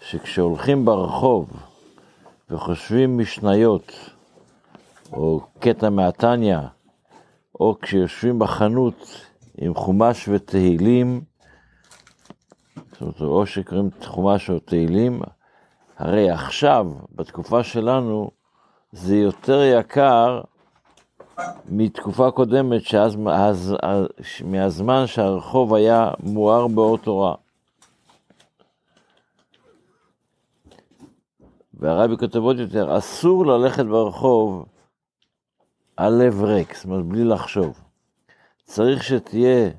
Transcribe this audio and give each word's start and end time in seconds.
שכשהולכים 0.00 0.84
ברחוב 0.84 1.50
וחושבים 2.50 3.18
משניות, 3.18 3.92
או 5.12 5.40
קטע 5.58 5.90
מהתניא, 5.90 6.58
או 7.60 7.76
כשיושבים 7.82 8.38
בחנות 8.38 9.26
עם 9.58 9.74
חומש 9.74 10.28
ותהילים, 10.28 11.20
זאת 12.92 13.00
אומרת, 13.00 13.20
או 13.20 13.46
שקוראים 13.46 13.90
חומש 14.04 14.50
או 14.50 14.58
תהילים, 14.58 15.20
הרי 15.98 16.30
עכשיו, 16.30 16.86
בתקופה 17.14 17.62
שלנו, 17.62 18.30
זה 18.92 19.16
יותר 19.16 19.62
יקר 19.62 20.40
מתקופה 21.68 22.30
קודמת, 22.30 22.82
שאז, 22.82 23.16
אז, 23.30 23.76
אז, 23.82 24.06
מהזמן 24.44 25.06
שהרחוב 25.06 25.74
היה 25.74 26.10
מואר 26.22 26.66
באור 26.66 26.98
תורה. 26.98 27.34
והרבי 31.80 32.16
כותב 32.16 32.38
עוד 32.38 32.58
יותר, 32.58 32.98
אסור 32.98 33.46
ללכת 33.46 33.84
ברחוב 33.84 34.64
על 35.96 36.22
לב 36.22 36.42
ריק, 36.42 36.76
זאת 36.76 36.84
אומרת, 36.84 37.04
בלי 37.04 37.24
לחשוב. 37.24 37.80
צריך 38.64 39.04
שתהיה 39.04 39.70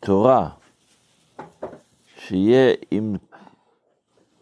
תורה, 0.00 0.48
שיהיה 2.16 2.74
עם, 2.90 3.16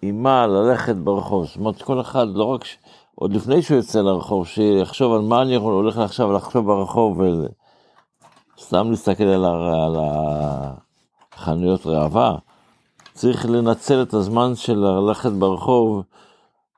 עם 0.02 0.22
מה 0.22 0.46
ללכת 0.46 0.96
ברחוב. 0.96 1.46
זאת 1.46 1.56
אומרת, 1.56 1.82
כל 1.82 2.00
אחד, 2.00 2.26
לא 2.34 2.44
רק, 2.44 2.64
ש... 2.64 2.76
עוד 3.14 3.32
לפני 3.32 3.62
שהוא 3.62 3.76
יוצא 3.76 4.00
לרחוב, 4.00 4.46
שיחשוב 4.46 5.12
על 5.12 5.20
מה 5.20 5.42
אני 5.42 5.54
יכול, 5.54 5.72
הולך 5.72 5.98
עכשיו 5.98 6.32
לחשוב 6.32 6.66
ברחוב, 6.66 7.20
וסתם 8.58 8.90
להסתכל 8.90 9.24
על, 9.24 9.44
ה... 9.44 9.86
על 9.86 9.96
החנויות 11.32 11.86
ראווה. 11.86 12.36
צריך 13.12 13.46
לנצל 13.46 14.02
את 14.02 14.14
הזמן 14.14 14.54
של 14.54 14.78
ללכת 14.78 15.32
ברחוב, 15.32 16.02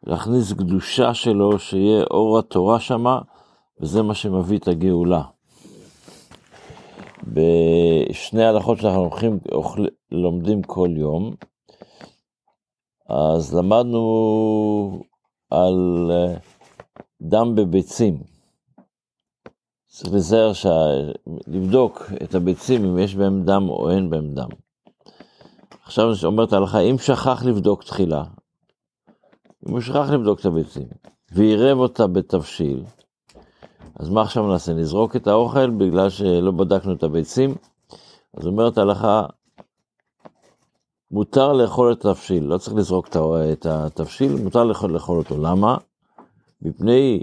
להכניס 0.07 0.53
קדושה 0.53 1.15
שלו, 1.15 1.59
שיהיה 1.59 2.05
אור 2.11 2.39
התורה 2.39 2.81
שמה, 2.81 3.19
וזה 3.81 4.03
מה 4.03 4.15
שמביא 4.15 4.59
את 4.59 4.69
הגאולה. 4.69 5.23
בשני 7.23 8.45
הלכות 8.45 8.79
שאנחנו 8.79 9.01
הולכים, 9.01 9.39
אוכל, 9.53 9.85
לומדים 10.11 10.63
כל 10.63 10.89
יום, 10.97 11.35
אז 13.09 13.55
למדנו 13.55 15.03
על 15.51 16.11
אה, 16.11 16.35
דם 17.23 17.55
בביצים. 17.55 18.23
צריך 19.87 20.15
לזהר, 20.15 20.53
ש... 20.53 20.67
לבדוק 21.47 22.03
את 22.23 22.35
הביצים 22.35 22.85
אם 22.85 22.99
יש 22.99 23.15
בהם 23.15 23.43
דם 23.45 23.69
או 23.69 23.91
אין 23.91 24.11
בהם 24.11 24.35
דם. 24.35 24.49
עכשיו 25.85 26.07
אומרת 26.25 26.53
ההלכה, 26.53 26.81
אם 26.81 26.99
שכח 26.99 27.43
לבדוק 27.45 27.85
תחילה, 27.85 28.23
אם 29.67 29.73
הוא 29.73 29.81
שכח 29.81 30.11
לבדוק 30.11 30.41
את 30.41 30.45
הביצים, 30.45 30.87
ועירב 31.33 31.79
אותה 31.79 32.07
בתבשיל, 32.07 32.85
אז 33.95 34.09
מה 34.09 34.23
עכשיו 34.23 34.47
נעשה? 34.47 34.73
נזרוק 34.73 35.17
את 35.17 35.27
האוכל 35.27 35.71
בגלל 35.71 36.11
שלא 36.11 36.51
בדקנו 36.51 36.93
את 36.93 37.03
הביצים? 37.03 37.55
אז 38.35 38.47
אומרת 38.47 38.79
ההלכה, 38.79 39.27
מותר 41.11 41.53
לאכול 41.53 41.93
את 41.93 42.05
התבשיל, 42.05 42.45
לא 42.45 42.59
צריך 42.59 42.77
לזרוק 42.77 43.09
את 43.53 43.67
התבשיל, 43.67 44.37
מותר 44.37 44.65
לאכול, 44.65 44.93
לאכול 44.93 45.19
אותו. 45.19 45.37
למה? 45.39 45.77
מפני 46.63 47.23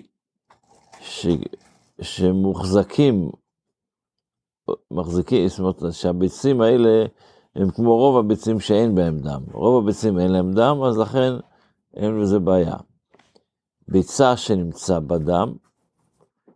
ש, 1.02 1.28
שמוחזקים, 2.02 3.30
מחזיקים, 4.92 5.48
זאת 5.48 5.60
אומרת 5.60 5.94
שהביצים 5.94 6.62
האלה 6.62 7.06
הם 7.56 7.70
כמו 7.70 7.98
רוב 7.98 8.18
הביצים 8.18 8.60
שאין 8.60 8.96
בהם 8.96 9.20
דם. 9.20 9.42
רוב 9.52 9.84
הביצים 9.84 10.20
אין 10.20 10.32
להם 10.32 10.54
דם, 10.54 10.84
אז 10.84 10.98
לכן 10.98 11.34
אין 11.96 12.22
בזה 12.22 12.40
בעיה. 12.40 12.76
ביצה 13.88 14.38
שנמצא 14.38 15.00
בדם, 15.00 15.54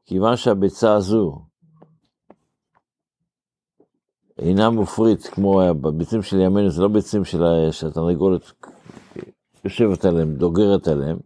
כיוון 0.06 0.36
שהביצה 0.36 0.94
הזו 0.94 1.46
אינה 4.40 4.69
מופרית 4.69 5.24
כמו 5.24 5.62
בביצים 5.81 6.22
של 6.22 6.40
ימינו, 6.40 6.69
זה 6.69 6.81
לא 6.81 6.88
ביצים 6.88 7.25
של 7.25 7.44
התרנגולת 7.88 8.52
יושבת 9.66 10.06
עליהם, 10.06 10.35
דוגרת 10.35 10.88
עליהם. 10.88 11.18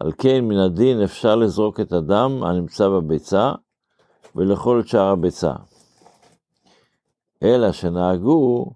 על 0.00 0.12
כן 0.18 0.44
מן 0.44 0.56
הדין 0.56 1.02
אפשר 1.02 1.36
לזרוק 1.36 1.80
את 1.80 1.92
הדם 1.92 2.42
הנמצא 2.42 2.88
בביצה 2.88 3.52
ולאכול 4.36 4.80
את 4.80 4.88
שאר 4.88 5.06
הביצה. 5.06 5.52
אלא 7.42 7.72
שנהגו 7.72 8.66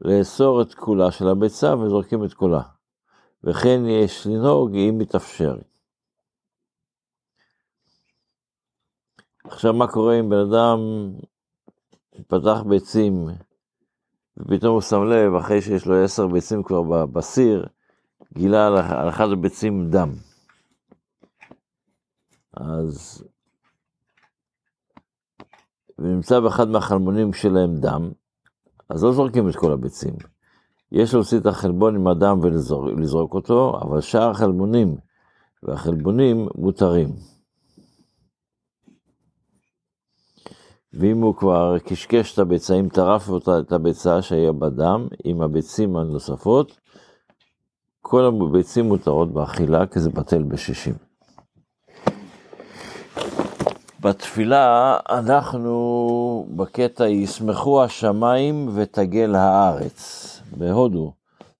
לאסור 0.00 0.62
את 0.62 0.74
כולה 0.74 1.10
של 1.10 1.28
הביצה 1.28 1.76
וזורקים 1.76 2.24
את 2.24 2.32
כולה. 2.32 2.62
וכן 3.46 3.80
יש 3.86 4.26
לנהוג 4.26 4.74
אם 4.74 4.98
מתאפשר. 4.98 5.56
עכשיו 9.44 9.72
מה 9.72 9.86
קורה 9.88 10.20
אם 10.20 10.28
בן 10.28 10.36
אדם 10.36 10.78
פתח 12.28 12.62
ביצים, 12.68 13.28
ופתאום 14.36 14.72
הוא 14.72 14.80
שם 14.80 15.04
לב, 15.04 15.34
אחרי 15.34 15.62
שיש 15.62 15.86
לו 15.86 16.04
עשר 16.04 16.26
ביצים 16.26 16.62
כבר 16.62 17.06
בסיר, 17.06 17.66
גילה 18.32 18.66
על 18.66 19.08
אחד 19.08 19.26
הביצים 19.32 19.90
דם. 19.90 20.10
אז... 22.52 23.24
ונמצא 25.98 26.40
באחד 26.40 26.68
מהחלמונים 26.68 27.32
שלהם 27.32 27.80
דם, 27.80 28.12
אז 28.88 29.04
לא 29.04 29.12
זורקים 29.12 29.48
את 29.48 29.56
כל 29.56 29.72
הביצים. 29.72 30.33
יש 30.94 31.14
להוציא 31.14 31.38
את 31.38 31.46
החלבון 31.46 31.94
עם 31.94 32.06
הדם 32.06 32.38
ולזרוק 32.42 33.34
אותו, 33.34 33.80
אבל 33.82 34.00
שאר 34.00 34.30
החלבונים 34.30 34.96
והחלבונים 35.62 36.48
מותרים. 36.54 37.08
ואם 40.92 41.20
הוא 41.22 41.34
כבר 41.34 41.78
קשקש 41.78 42.34
את 42.34 42.38
הביצה, 42.38 42.74
אם 42.74 42.88
טרף 42.88 43.28
את 43.60 43.72
הביצה 43.72 44.22
שהיה 44.22 44.52
בדם 44.52 45.06
עם 45.24 45.42
הביצים 45.42 45.96
הנוספות, 45.96 46.80
כל 48.00 48.24
הביצים 48.24 48.84
מותרות 48.84 49.32
באכילה, 49.32 49.86
כי 49.86 50.00
זה 50.00 50.10
בטל 50.10 50.42
בשישים. 50.42 50.94
בתפילה 54.00 54.96
אנחנו 55.10 56.46
בקטע 56.56 57.08
ישמחו 57.08 57.84
השמיים 57.84 58.68
ותגל 58.74 59.34
הארץ. 59.34 60.30
בהודו 60.54 61.12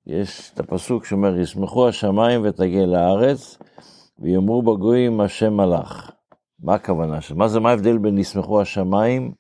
יש 0.07 0.51
את 0.55 0.61
הפסוק 0.61 1.05
שאומר 1.05 1.39
ישמחו 1.39 1.89
השמיים 1.89 2.41
ותגל 2.45 2.95
הארץ 2.95 3.59
ויאמרו 4.19 4.63
בגויים 4.63 5.21
השם 5.21 5.57
מלאך. 5.57 6.11
מה 6.61 6.75
הכוונה? 6.75 7.19
מה 7.35 7.49
זה, 7.49 7.61
מה 7.61 7.71
ההבדל 7.71 7.99
בין 7.99 8.19
ישמחו 8.19 8.61
השמיים 8.61 9.33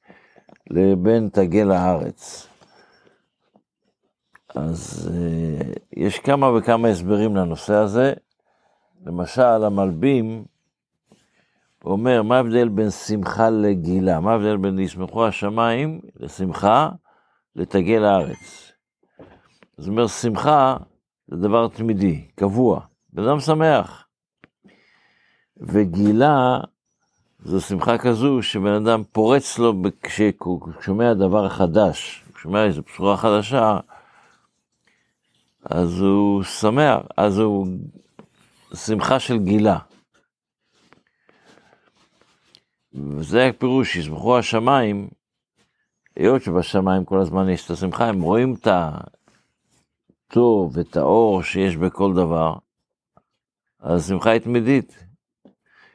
לבין 0.70 1.28
תגל 1.32 1.70
הארץ? 1.70 2.48
אז 4.54 5.10
אה, 5.14 5.72
יש 5.96 6.18
כמה 6.18 6.50
וכמה 6.58 6.88
הסברים 6.88 7.36
לנושא 7.36 7.74
הזה. 7.74 8.12
למשל, 9.06 9.64
המלבים 9.64 10.44
אומר, 11.84 12.22
מה 12.22 12.36
ההבדל 12.36 12.68
בין 12.68 12.90
שמחה 12.90 13.50
לגילה? 13.50 14.20
מה 14.20 14.32
ההבדל 14.32 14.56
בין 14.56 14.78
ישמחו 14.78 15.26
השמיים 15.26 16.00
לשמחה 16.16 16.88
לתגל 17.56 18.04
הארץ? 18.04 18.63
זאת 19.78 19.88
אומרת, 19.88 20.08
שמחה 20.08 20.76
זה 21.28 21.36
דבר 21.36 21.68
תמידי, 21.68 22.26
קבוע, 22.34 22.80
בן 23.12 23.28
אדם 23.28 23.40
שמח. 23.40 24.06
וגילה 25.56 26.60
זו 27.44 27.60
שמחה 27.60 27.98
כזו 27.98 28.42
שבן 28.42 28.72
אדם 28.72 29.02
פורץ 29.12 29.58
לו 29.58 29.74
כשהוא 30.02 30.60
שומע 30.80 31.14
דבר 31.14 31.48
חדש, 31.48 32.24
הוא 32.28 32.38
שומע 32.38 32.64
איזו 32.64 32.82
בשורה 32.82 33.16
חדשה, 33.16 33.78
אז 35.64 36.00
הוא 36.00 36.42
שמח, 36.42 36.98
אז 37.16 37.38
הוא 37.38 37.66
שמחה 38.74 39.20
של 39.20 39.38
גילה. 39.38 39.78
וזה 42.94 43.46
הפירוש, 43.46 43.96
ישמחו 43.96 44.38
השמיים, 44.38 45.08
היות 46.16 46.42
שבשמיים 46.42 47.04
כל 47.04 47.20
הזמן 47.20 47.48
יש 47.48 47.66
את 47.66 47.70
השמחה, 47.70 48.08
הם 48.08 48.20
רואים 48.20 48.54
את 48.54 48.68
הטוב, 50.34 50.78
את 50.78 50.96
האור 50.96 51.42
שיש 51.42 51.76
בכל 51.76 52.14
דבר, 52.14 52.54
אז 53.80 54.04
השמחה 54.04 54.30
היא 54.30 54.40
תמידית. 54.40 55.04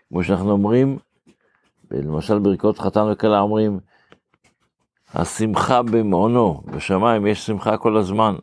כמו 0.09 0.23
שאנחנו 0.23 0.51
אומרים, 0.51 0.97
למשל 1.91 2.39
ברכות 2.39 2.79
חתן 2.79 3.05
וכלה 3.11 3.39
אומרים, 3.39 3.79
השמחה 5.13 5.83
במעונו, 5.83 6.61
בשמיים 6.65 7.27
יש 7.27 7.45
שמחה 7.45 7.77
כל 7.77 7.97
הזמן. 7.97 8.35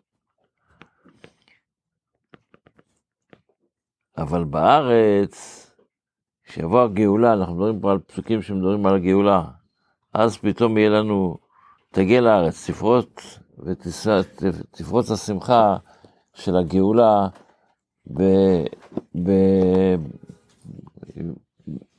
אבל 4.18 4.44
בארץ, 4.44 5.66
כשיבוא 6.44 6.82
הגאולה, 6.82 7.32
אנחנו 7.32 7.54
מדברים 7.54 7.80
פה 7.80 7.92
על 7.92 7.98
פסוקים 7.98 8.42
שמדברים 8.42 8.86
על 8.86 8.94
הגאולה, 8.94 9.44
אז 10.12 10.36
פתאום 10.36 10.78
יהיה 10.78 10.90
לנו, 10.90 11.38
תגיע 11.90 12.20
לארץ, 12.20 12.54
ספרות 12.54 13.38
ותפרוץ 13.58 15.10
השמחה 15.10 15.76
של 16.34 16.56
הגאולה 16.56 17.28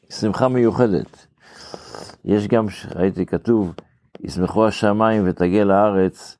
בשמחה 0.09 0.47
מיוחדת. 0.47 1.27
יש 2.25 2.47
גם, 2.47 2.65
ראיתי 2.95 3.25
כתוב, 3.25 3.73
ישמחו 4.19 4.67
השמיים 4.67 5.23
ותגיע 5.25 5.65
לארץ, 5.65 6.37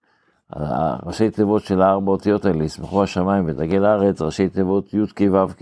ראשי 1.06 1.32
תיבות 1.32 1.64
של 1.64 1.82
הארבע 1.82 2.12
אותיות 2.12 2.46
האלה, 2.46 2.64
ישמחו 2.64 3.04
השמיים 3.04 3.46
ותגיע 3.48 3.80
לארץ, 3.80 4.22
ראשי 4.22 4.50
תיבות 4.50 4.94
י"ק 4.94 5.22
ו"ק. 5.34 5.62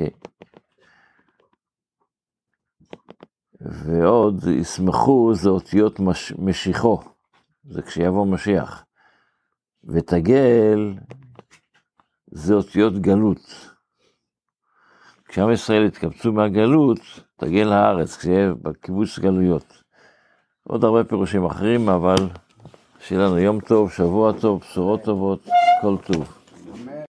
ועוד, 3.61 4.43
ישמחו 4.47 5.31
זה 5.33 5.49
אותיות 5.49 5.99
מש, 5.99 6.33
משיחו, 6.39 6.99
זה 7.63 7.81
כשיבוא 7.81 8.25
משיח. 8.25 8.84
ותגל 9.85 10.93
זה 12.31 12.53
אותיות 12.53 12.93
גלות. 12.93 13.71
כשעם 15.27 15.51
ישראל 15.51 15.85
יתקבצו 15.85 16.31
מהגלות, 16.31 16.99
תגל 17.37 17.71
הארץ, 17.71 18.17
כשיהיה 18.17 18.53
בקיבוץ 18.61 19.19
גלויות. 19.19 19.83
עוד 20.63 20.83
הרבה 20.83 21.03
פירושים 21.03 21.45
אחרים, 21.45 21.89
אבל 21.89 22.29
שיהיה 22.99 23.21
לנו 23.21 23.37
יום 23.37 23.59
טוב, 23.59 23.91
שבוע 23.91 24.31
טוב, 24.41 24.59
בשורות 24.59 25.03
טובות, 25.03 25.47
כל 25.81 25.95
טוב. 26.05 26.34